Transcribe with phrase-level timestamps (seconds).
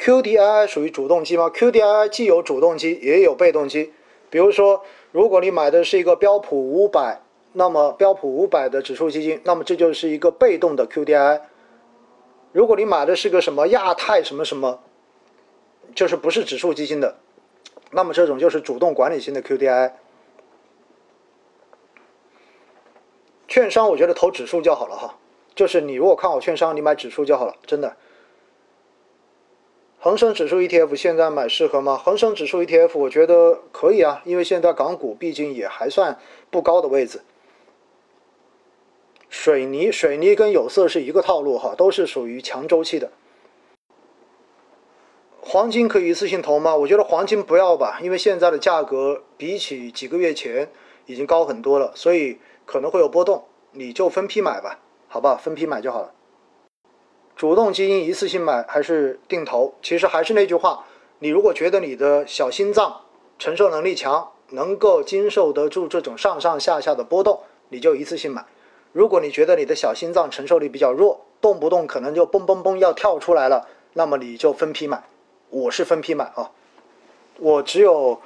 [0.00, 3.92] QDII 属于主动基吗？QDII 既有主动基也有被动基。
[4.30, 4.82] 比如说，
[5.12, 7.20] 如果你买的是一个标普五百，
[7.52, 11.42] 那么标普五百的指数基金，那么这就是一个被动的 QDII。
[12.52, 14.80] 如果你买的是个什么亚太什么什么，
[15.94, 17.18] 就是不是指数基金的，
[17.90, 19.92] 那么这种就是主动管理型的 QDII。
[23.46, 25.18] 券商我觉得投指数就好了哈，
[25.54, 27.96] 就是你如果看好券商，你买指数就好了，真的。
[30.02, 31.94] 恒生指数 ETF 现在买适合吗？
[31.94, 36.18] 恒生指数 ETF 我觉得可以啊，因为现在港股毕竟也还算
[36.50, 37.20] 不高的位置。
[39.28, 43.12] 水泥，水泥跟有色是一个套路哈，都是属于强周期的。
[45.42, 46.74] 黄金可以一次性投吗？
[46.74, 50.70] 我觉得黄金不要吧，因为现在的价格比起几个月前
[51.04, 56.14] 已经高很多了，所以可能会有波动，你就分批买吧，好吧，分批买就好了。
[57.40, 59.72] 主动基金一次性买还是定投？
[59.80, 60.84] 其实还是那句话，
[61.20, 63.00] 你如果觉得你的小心脏
[63.38, 68.44] 承受能力强，能够经受得住这种上上下下的波动，你就一次性买。
[68.92, 75.02] 如果你觉得你的小心脏承受力比较弱，动不动可能就嘣嘣嘣要跳出来了，那么你就分批买。
[75.48, 76.50] 我是分批买啊，
[77.38, 78.20] 我只有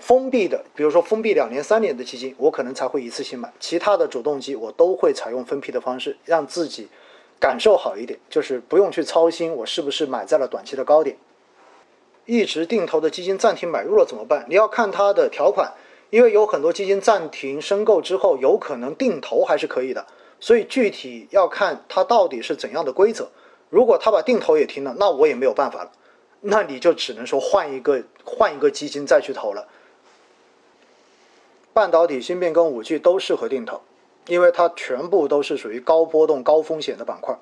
[0.00, 3.52] 封闭的，比如说封闭两年、三年的基金，我可能才会一次性买。
[3.60, 6.88] 其他的主动基我都会采用分批的方式，让自己。
[7.38, 11.16] 感受好一点，就是不用去操心我是不是买在了短期的高点。
[12.24, 14.44] 一直定投的基金暂停买入了怎么办？
[14.48, 15.72] 你要看它的条款，
[16.10, 20.06] 因为有很多基金暂停申购之后，有可能定投还是可以的。
[20.40, 23.30] 所以具体要看它到底是怎样的规则。
[23.70, 25.92] 如果他把定投也停了，那我也没有办法了，
[26.40, 29.68] 那你就只能说换一个换一个基金再去投了。
[31.72, 33.82] 半导体、芯片跟五 G 都适合定投。
[34.26, 37.38] 因为它全部都是属于高波动、高风险的板块，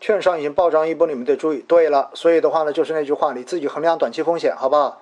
[0.00, 1.64] 券商已经暴涨一波，你们得注意。
[1.66, 5.00] 对了，所以的话呢，就是那句话，你自己衡量短期风险，好不好？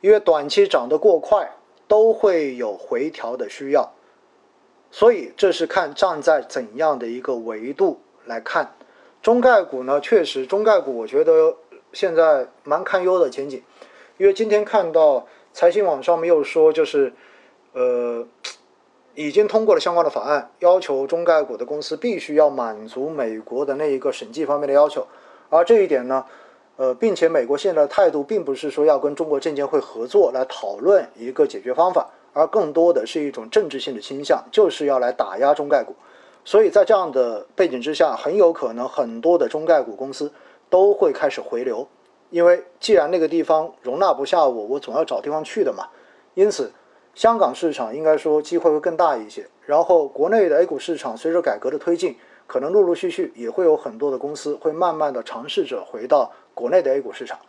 [0.00, 1.50] 因为短期涨得过快，
[1.86, 3.92] 都会有回调的需要，
[4.90, 8.74] 所以这是看站在怎样的一个维度来看。
[9.20, 11.54] 中概股呢，确实中概股，我觉得
[11.92, 13.62] 现在蛮堪忧的前景，
[14.16, 17.12] 因为今天看到财新网上面又说，就是。
[17.78, 18.26] 呃，
[19.14, 25.06] 已经通过了相关的法案，要求中概股的公司必须要满足美国的那一个审计方面的要求。
[25.48, 26.24] 而这一点呢，
[26.76, 35.94] 呃，并且美国现在的态度并不是说要跟中国证监会合作来讨论一个解决方法，而更多的是一种政治性的倾向，就是要来打压中概股。
[36.44, 40.32] 所以在这样的背景之下，很有可能很多的中概股公司
[40.68, 41.86] 都会开始回流，
[42.30, 45.86] 因为既然那个地方容纳不下我，我总要找地方去的嘛。
[46.34, 46.72] 因此。
[47.18, 57.40] 香港市场应该说机会会更大一些，然后国内的 A 股市场随着改革的推进，可能陆陆续续也会有很多的公司会慢慢的尝试着回到国内的 A 股市场。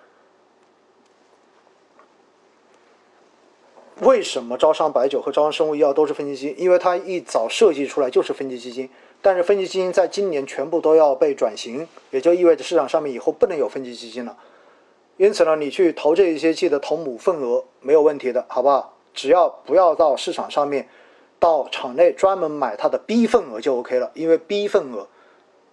[3.99, 6.55] 为什么招商白酒和招商生物医药都是分级基金？
[6.59, 8.89] 因为它一早设计出来就是分级基金，
[9.21, 14.35] 但是分级基金在今年全部都要被转型，也就意味着市场上面以后不能有分级基金了。
[15.17, 18.95] 因此呢，你去投这一些，记得投母份额没有问题的，好不好？
[19.19, 20.87] 只要不要到市场上面，
[21.41, 25.09] 到场内专门买它的 B 份额就 OK 了，因为 B 份额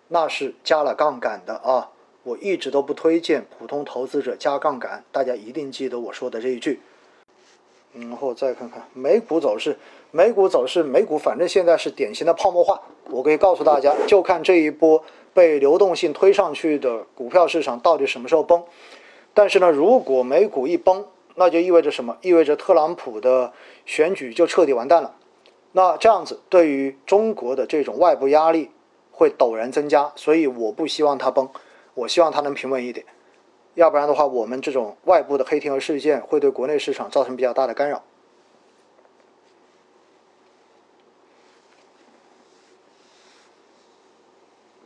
[0.09, 1.91] 那是加了杠杆的啊！
[2.25, 6.81] 我一直都不推荐普通投资者加杠杆，大家一定记得我说的这一句。
[7.93, 9.79] 然后再看看美股走势，
[10.11, 12.83] 美股走势，美股反正现在是典型的泡沫化。
[13.11, 18.65] 我可以告诉大家，就看这一波被流动性推上去的股票市场到底什么时候崩。
[19.33, 21.07] 但是呢，如果美股一崩，
[21.39, 22.17] 那就意味着什么？
[22.23, 23.53] 意味着特朗普的
[23.85, 25.15] 选举就彻底完蛋了。
[25.73, 28.71] 那这样子对于中国的这种外部压力
[29.13, 31.51] 会陡然增加，所以我不希望它崩，
[31.93, 33.05] 我希望它能平稳一点。
[33.75, 38.03] 要不然的话，我们这种外部的黑天鹅事件会对国内市场造成比较大的干扰。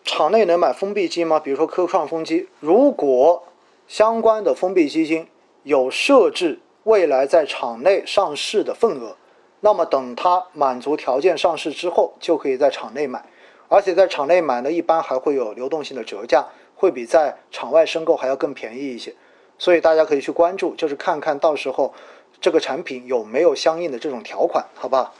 [0.03, 1.39] 场内能买封闭基金吗？
[1.39, 3.45] 比如说科创风基，如果
[3.86, 5.28] 相关的封闭基金。
[5.62, 9.16] 有设置未来在场内上市的份额，
[9.60, 13.24] 那么等它满足条件上市之后，就可以在场内买，
[13.68, 19.15] 而且在场内买呢，一般还会有流动性的折价，会比在场外申购还要更便宜一些。
[19.59, 21.92] 所以大家可以去关注，就是看看到时候
[22.41, 25.13] 这个产品有没有相应的这种条款，好吧？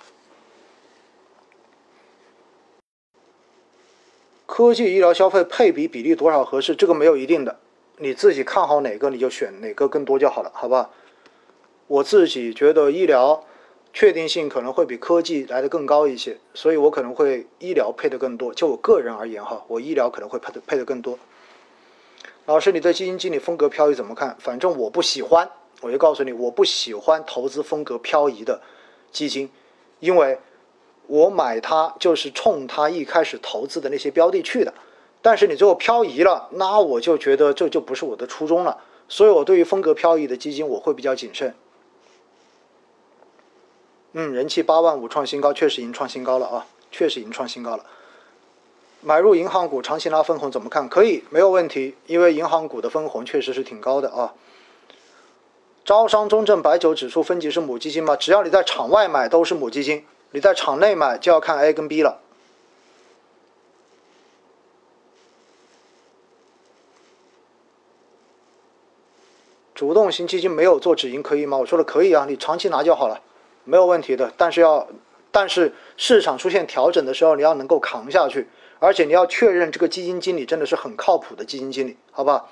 [4.47, 6.75] 科技医疗消费配比比例多少合适？
[6.75, 7.61] 这个没有一定的。
[8.03, 10.89] 你自己看好哪个，你就选哪个更多就好了，好吧？
[11.87, 13.45] 我自己觉得医疗
[13.93, 18.55] 确定性可能会比科技来的更高一些，所以我可能会医疗配的更多。
[18.55, 21.19] 就我个人而言哈，我医疗可能会配的配的更多。
[22.47, 24.35] 老师，你对基金经理风格漂移怎么看？
[24.39, 25.51] 反正我不喜欢，
[25.83, 28.63] 我就告诉你，我不喜欢投资风格漂移的
[29.13, 29.51] 基金，
[29.99, 30.39] 因为
[31.07, 34.73] 我买它就是冲它一开始投资的那些标的去的。
[35.23, 38.79] 但是你最后漂移了，那我就觉得这就不是我的初衷了。
[39.09, 41.55] 所以我对于风格漂移的基金，我会比较谨慎。
[44.13, 47.85] 嗯，人气八万五创新高，确实已经创新高了啊，确实已经创新高了。
[49.03, 50.89] 买入银行股长期拿分红怎么看？
[50.89, 54.35] 可以，没有问题，因为银行股的分红确实是挺高的啊。
[55.85, 58.15] 招商中证白酒指数分级是母基金吗？
[58.15, 62.21] 只要你在场外买都是母基金，你在场内买就要看 A 跟 B 了。
[69.81, 71.57] 主动型基金没有做止盈可以吗？
[71.57, 73.23] 我说的可以啊，你长期拿就好了，
[73.65, 74.31] 没有问题的。
[74.37, 74.87] 但是要，
[75.33, 78.47] 但是市场出现调整的时候，你要能够扛下去，
[78.79, 82.51] 而且你要确认这个基金经理真的是很靠谱的基金经理，好吧？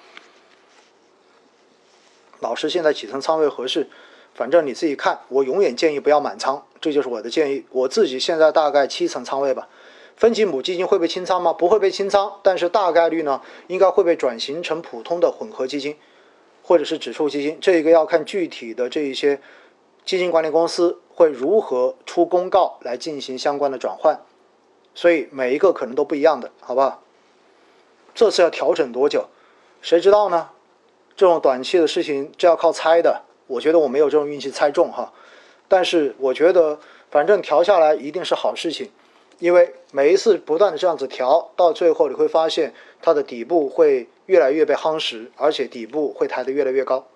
[2.40, 3.90] 老师现在几层仓位合适？
[4.32, 7.66] 反正你自己看，我永远建议不要满仓，这就是我的建议。
[7.72, 9.68] 我自己现在大概七层仓位吧。
[10.16, 11.52] 分级母基金会被清仓吗？
[11.52, 15.94] 不会被清仓，但是大概率呢，应该会被转型成普通的混合基金。
[16.68, 19.40] 或者是指数基金，这一个要看具体的这一些
[20.04, 24.20] 基金管理公司会如何出公告来进行相关的转换，
[24.94, 27.00] 所以每一个可能都不一样的，好吧？
[28.14, 29.28] 这次要调整多久，
[29.80, 30.50] 谁知道呢？
[31.16, 33.22] 这种短期的事情，这要靠猜的。
[33.46, 35.10] 我觉得我没有这种运气猜中哈，
[35.68, 36.78] 但是我觉得
[37.10, 38.90] 反正调下来一定是好事情，
[39.38, 44.06] 因为每一次不断的这样子调，到最后你会发现它的底部会。
[44.28, 47.08] 越来越被夯实，而且底部会抬得越来越高。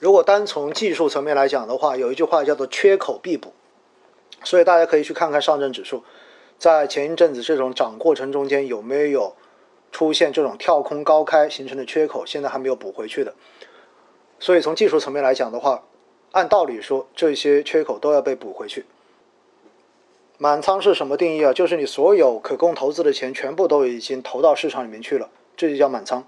[0.00, 3.52] 如果单从技术层面来讲的话，有一句话叫做“缺口必补”，
[4.42, 6.02] 所以大家可以去看看上证指数，
[6.58, 9.36] 在前一阵子这种涨过程中间有没有
[9.92, 13.32] 出现这种跳空高开形成的缺口，现在还没有补回去的。
[14.40, 15.84] 所以从技术层面来讲的话，
[16.32, 18.86] 按道理说这些缺口都要被补回去。
[20.38, 21.52] 满仓是什么定义啊？
[21.52, 25.30] 就是你所有可供投资的钱全部都已经投到市场里面去了。
[25.56, 26.26] 这就叫满仓。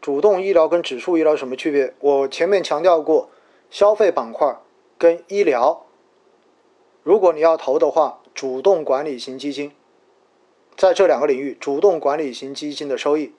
[0.00, 1.92] 主动医疗跟指数医疗什么区别？
[2.00, 3.28] 我前面强调过，
[3.70, 4.56] 消费板块
[4.96, 5.84] 跟医疗，
[7.02, 9.72] 如果你要投的话，主动管理型基金，
[10.74, 13.34] 在这两个领域，主动管理型基金的收益，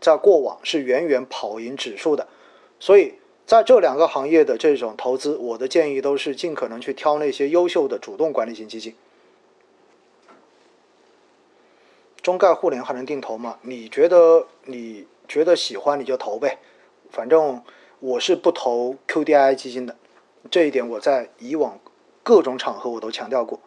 [0.00, 2.26] 在过往是远远跑赢指数的。
[2.80, 3.14] 所以
[3.46, 8.96] 在这两个行业的这种投资，我的建议都是尽可能去挑那些优秀的主动管理型基金。
[12.22, 13.58] 中概互联还能定投吗？
[13.62, 16.58] 你觉得你觉得喜欢你就投呗，
[17.10, 17.62] 反正
[17.98, 19.96] 我是不投 QDII 基金的，
[20.50, 21.78] 这一点我在以往
[22.22, 23.60] 各种场合我都强调过。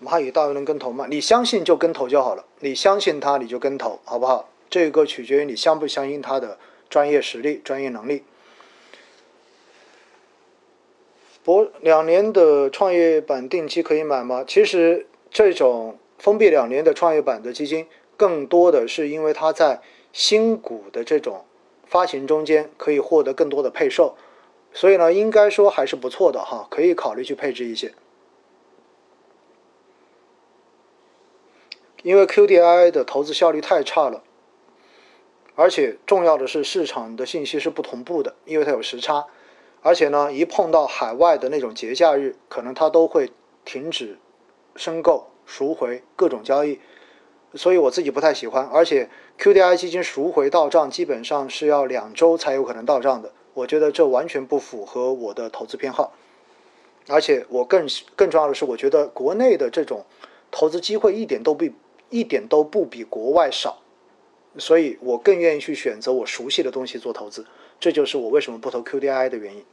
[0.00, 1.06] 蚂蚁大 V 能跟投吗？
[1.10, 4.48] 你相信就跟投就好了，你相信他你就跟投，好不好？
[4.70, 6.58] 这个取决于你相不相信他的
[6.88, 8.22] 专业实力、专业能力。
[11.48, 14.44] 博两年的创业板定期可以买吗？
[14.46, 17.86] 其实这种封闭两年的创业板的基金，
[18.18, 19.80] 更多的是因为它在
[20.12, 21.46] 新股的这种
[21.86, 24.14] 发行中间可以获得更多的配售，
[24.74, 27.94] 所以呢，应该说还是不错的哈，可以考虑去配置一些。
[32.02, 34.22] 因为 QDII 的投资效率太差了，
[35.54, 39.24] 而且重要的是市场的信息是不同步的，因为它有时差。
[39.80, 43.30] 而且呢，一碰到海外的那种节假日，可能它都会
[43.64, 44.18] 停止
[44.74, 46.80] 申购、赎回各种交易，
[47.54, 48.66] 所以我自己不太喜欢。
[48.66, 49.08] 而且
[49.38, 56.12] QDII 基金赎回到账基本上是要两周才有可能到账的，我觉得这完全不符合我的投资偏好。
[57.06, 60.04] 而且我更更重要的是，我觉得国内的这种
[60.50, 61.72] 投资机会一点都比
[62.10, 63.78] 一点都不比国外少，
[64.58, 67.46] 所以我更愿意去选择我熟悉的东西做投资。
[67.80, 69.64] 这就是我为什么不投 QDII 的原因。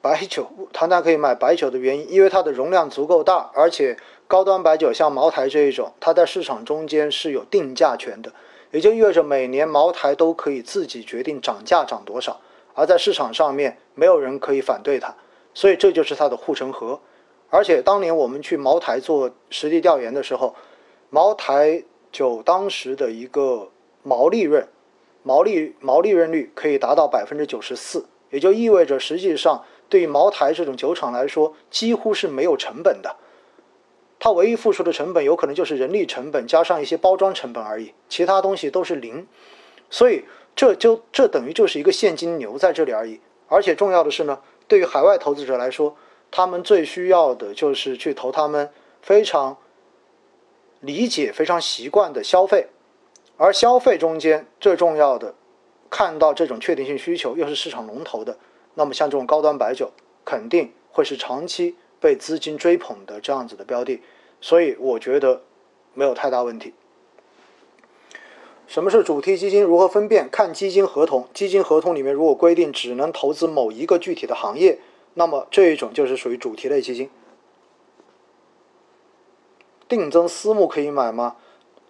[0.00, 8.32] 白酒，唐丹可以买白酒的原因，因为它的容量足够大，而且高端白酒像茅台这一种，它在市场中间是有定价权的，
[8.72, 12.40] 也就意味着每年茅台都可以自己决定涨价涨多少，
[12.74, 15.14] 而在市场上面没有人可以反对它，
[15.54, 17.00] 所以这就是它的护城河。
[17.48, 20.56] 而且当年我们去茅台做实地调研的时候，
[21.10, 23.70] 茅台酒当时的一个
[24.02, 24.66] 毛利润。
[25.22, 33.16] 毛利毛利润率可以达到百分之九十四，也就意味着实际上对于茅台这种酒厂来说，几乎是没有成本的。
[34.18, 39.26] 它唯一付出的成本有可能就是人力成本加上一些包装成本而已，其他东西都是零。
[39.90, 40.24] 所以
[40.54, 43.20] 这就这等于就是一个现金流在这里而已。
[43.48, 45.96] 而且重要的是呢，对于海外投资者来说，
[46.30, 48.70] 他们最需要的就是去投他们
[49.02, 49.56] 非常
[50.80, 52.68] 理解、非常习惯的消费，
[53.36, 55.34] 而消费中间最重要的，
[55.90, 58.38] 看到这种确定性需求又是市场龙头的，
[58.74, 59.90] 那么像这种高端白酒
[60.24, 64.00] 肯定会是长期被资金追捧的这样子的标的，
[64.40, 65.42] 所以我觉得
[65.94, 66.74] 没有太大问题。
[68.68, 69.62] 什么是主题基金？
[69.62, 70.30] 如何分辨？
[70.30, 74.78] 看基金合同，基金合同里面如果规定只能投资某一个具体的行业，
[75.14, 77.10] 那么这一种就是属于主题类基金。
[79.88, 81.36] 定增私募可以买吗？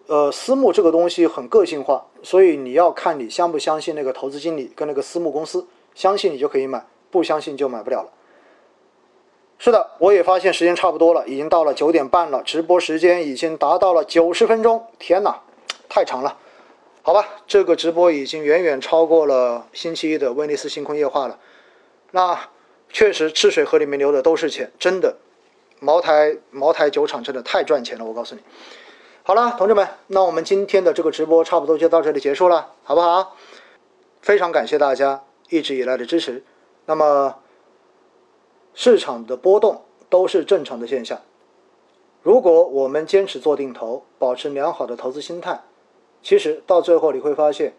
[0.07, 8.11] 呃，私募这个东西很个性化，所以你要看你相不相信那个投资经理跟那个私募公司，相信你就可以买，不相信就买不了了。
[9.59, 15.41] 是的，我也发现时间差不多了，已经到了九点半了，直播时间已经达到了九十分钟，天哪，
[15.89, 16.37] 太长了。
[17.03, 21.39] 好吧，这个直播已经远远超过了星期一的威尼斯星空夜话了。
[22.11, 22.49] 那
[22.91, 25.17] 确实，赤水河里面流的都是钱，真的。
[25.81, 28.41] 茅台茅台酒厂真的太赚钱了，我告诉你。
[29.25, 33.37] 好了，同志们，那我们今天的这个直播差不多就到这里结束了，好不好？
[34.21, 36.43] 非常感谢大家一直以来的支持。
[36.87, 37.37] 那么，
[38.75, 41.21] 市场的波动都是正常的现象。
[42.21, 45.63] 如果我们坚持做定投，保持良好的投资心态。
[46.21, 47.75] 其实到最后你会发现，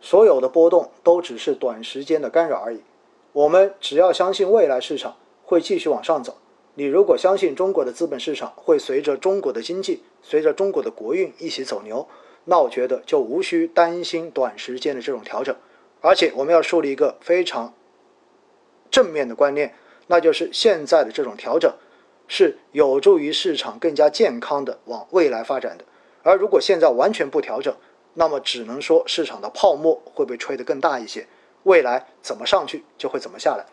[0.00, 2.84] 所有的波动都只是短时间的干扰而已。
[3.32, 6.36] 我们只要相信未来市场会继续往上走。
[6.78, 12.06] 你如果相信中国的资本市场会随着中国的经济、随着中国的国运一起走牛，
[12.44, 15.56] 那我觉得就无需担心短时间的这种调整。
[16.02, 17.72] 而且我们要树立一个非常
[18.90, 19.74] 正面的观念，
[20.08, 21.74] 那就是现在的这种调整
[22.28, 25.84] 是有助于市场更加健康的往未来发展的。
[26.22, 27.74] 而如果现在完全不调整，
[28.12, 31.26] 那么只能说市场的泡沫会被吹得更大一些，
[31.62, 33.64] 未来怎么上去就会怎么下来。